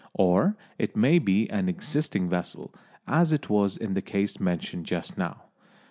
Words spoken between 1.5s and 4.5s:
an existing vessel, as it was in the case